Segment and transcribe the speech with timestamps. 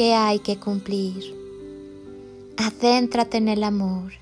[0.00, 1.36] que hay que cumplir.
[2.56, 4.12] Adéntrate en el amor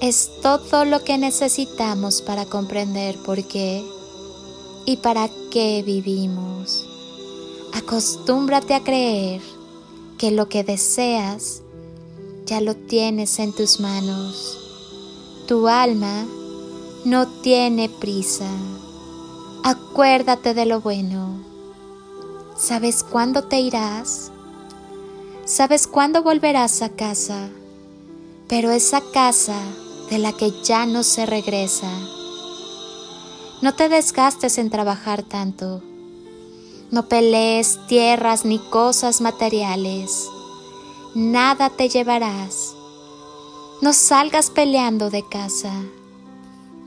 [0.00, 3.84] es todo lo que necesitamos para comprender por qué
[4.84, 6.84] y para qué vivimos.
[7.74, 9.40] Acostúmbrate a creer
[10.18, 11.62] que lo que deseas
[12.44, 14.58] ya lo tienes en tus manos.
[15.46, 16.26] Tu alma
[17.04, 18.50] no tiene prisa.
[19.62, 21.38] Acuérdate de lo bueno.
[22.56, 24.32] ¿Sabes cuándo te irás?
[25.56, 27.48] ¿Sabes cuándo volverás a casa?
[28.46, 29.58] Pero esa casa
[30.10, 31.88] de la que ya no se regresa.
[33.62, 35.82] No te desgastes en trabajar tanto.
[36.90, 40.28] No pelees tierras ni cosas materiales.
[41.14, 42.74] Nada te llevarás.
[43.80, 45.72] No salgas peleando de casa.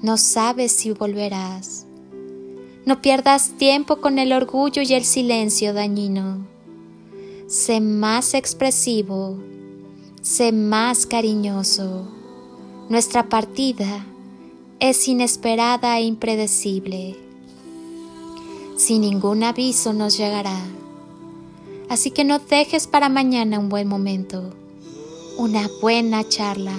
[0.03, 1.87] No sabes si volverás.
[2.85, 6.58] No pierdas tiempo con el orgullo y el silencio dañino.
[7.49, 9.37] Sé más expresivo.
[10.21, 12.19] Sé más cariñoso
[12.89, 14.03] nuestra partida
[14.79, 17.15] es inesperada e impredecible.
[18.77, 20.59] Sin ningún aviso nos llegará.
[21.87, 24.55] Así que no dejes para mañana un buen momento,
[25.37, 26.75] una buena charla,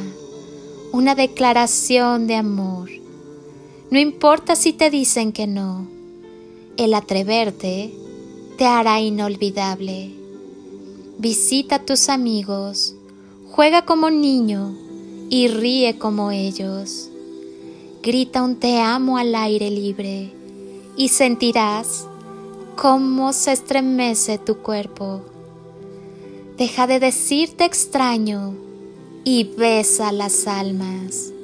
[0.92, 2.90] una declaración de amor.
[3.92, 5.86] No importa si te dicen que no,
[6.76, 7.94] el atreverte
[8.56, 10.19] te hará inolvidable.
[11.22, 12.94] Visita a tus amigos,
[13.50, 14.74] juega como niño,
[15.28, 17.10] y ríe como ellos.
[18.02, 20.32] Grita un te amo al aire libre
[20.96, 22.06] y sentirás
[22.74, 25.20] cómo se estremece tu cuerpo.
[26.56, 28.54] Deja de decirte extraño
[29.22, 31.34] y besa las almas.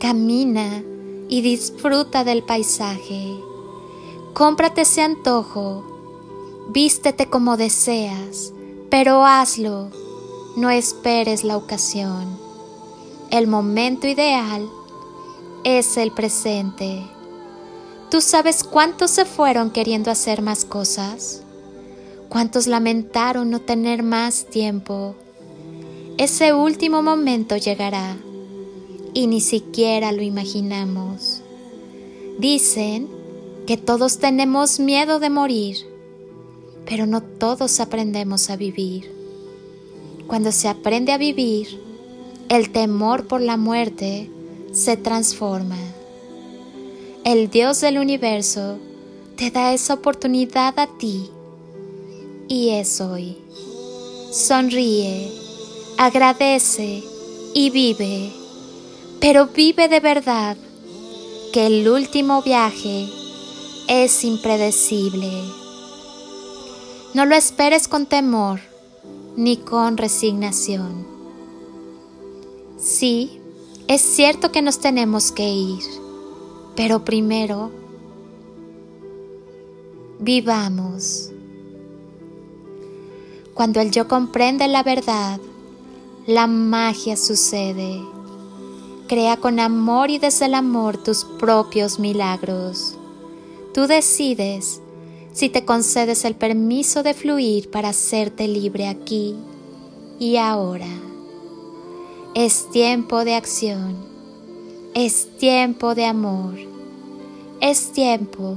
[0.00, 0.82] Camina
[1.28, 3.36] y disfruta del paisaje.
[4.34, 5.84] Cómprate ese antojo.
[6.70, 8.54] Vístete como deseas,
[8.90, 9.90] pero hazlo.
[10.56, 12.38] No esperes la ocasión.
[13.30, 14.68] El momento ideal
[15.64, 17.04] es el presente.
[18.10, 21.42] ¿Tú sabes cuántos se fueron queriendo hacer más cosas?
[22.28, 25.14] ¿Cuántos lamentaron no tener más tiempo?
[26.16, 28.16] Ese último momento llegará
[29.14, 31.42] y ni siquiera lo imaginamos.
[32.38, 33.08] Dicen
[33.66, 35.76] que todos tenemos miedo de morir,
[36.88, 39.12] pero no todos aprendemos a vivir.
[40.26, 41.80] Cuando se aprende a vivir,
[42.48, 44.30] el temor por la muerte
[44.72, 45.76] se transforma.
[47.24, 48.78] El Dios del universo
[49.36, 51.30] te da esa oportunidad a ti
[52.48, 53.36] y es hoy.
[54.32, 55.30] Sonríe,
[55.98, 57.02] agradece
[57.52, 58.32] y vive,
[59.20, 60.56] pero vive de verdad
[61.52, 63.08] que el último viaje
[63.88, 65.57] es impredecible.
[67.18, 68.60] No lo esperes con temor
[69.36, 71.04] ni con resignación
[72.78, 73.40] Sí,
[73.88, 75.82] es cierto que nos tenemos que ir,
[76.76, 77.72] pero primero
[80.20, 81.32] vivamos.
[83.52, 85.40] Cuando el yo comprende la verdad,
[86.24, 88.00] la magia sucede.
[89.08, 92.94] Crea con amor y desde el amor tus propios milagros.
[93.74, 94.80] Tú decides
[95.32, 99.36] si te concedes el permiso de fluir para hacerte libre aquí
[100.18, 100.88] y ahora.
[102.34, 103.96] Es tiempo de acción,
[104.94, 106.54] es tiempo de amor,
[107.60, 108.56] es tiempo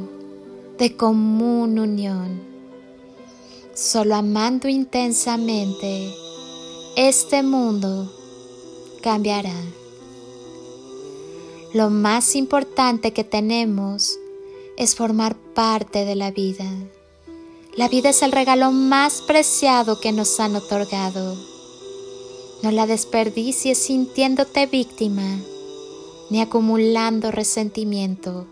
[0.78, 2.42] de común unión.
[3.74, 6.14] Solo amando intensamente,
[6.96, 8.12] este mundo
[9.02, 9.56] cambiará.
[11.74, 14.20] Lo más importante que tenemos
[14.78, 16.66] es formar parte de la vida.
[17.76, 21.38] La vida es el regalo más preciado que nos han otorgado.
[22.64, 25.40] No la desperdicies sintiéndote víctima
[26.30, 28.46] ni acumulando resentimiento.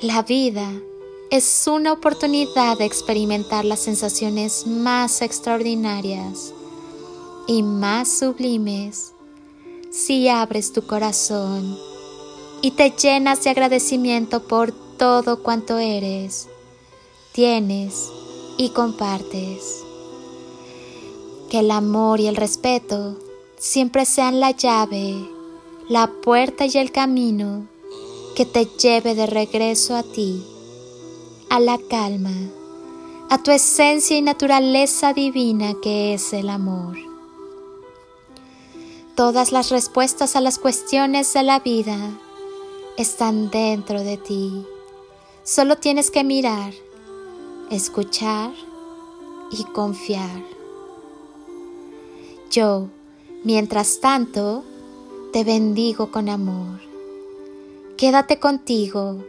[0.00, 0.70] La vida
[1.30, 6.52] es una oportunidad de experimentar las sensaciones más extraordinarias
[7.46, 9.12] y más sublimes
[9.90, 11.91] si abres tu corazón
[12.62, 16.48] y te llenas de agradecimiento por todo cuanto eres,
[17.32, 18.08] tienes
[18.56, 19.82] y compartes.
[21.50, 23.18] Que el amor y el respeto
[23.58, 25.28] siempre sean la llave,
[25.88, 27.66] la puerta y el camino
[28.36, 30.42] que te lleve de regreso a ti,
[31.50, 32.30] a la calma,
[33.28, 36.96] a tu esencia y naturaleza divina que es el amor.
[39.16, 41.98] Todas las respuestas a las cuestiones de la vida
[42.96, 44.66] están dentro de ti.
[45.44, 46.72] Solo tienes que mirar,
[47.70, 48.52] escuchar
[49.50, 50.42] y confiar.
[52.50, 52.88] Yo,
[53.44, 54.62] mientras tanto,
[55.32, 56.80] te bendigo con amor.
[57.96, 59.24] Quédate contigo,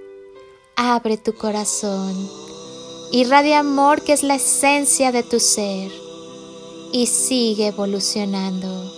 [0.75, 2.13] abre tu corazón,
[3.11, 5.91] irradia amor que es la esencia de tu ser
[6.91, 8.91] y sigue evolucionando.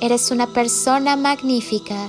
[0.00, 2.08] Eres una persona magnífica,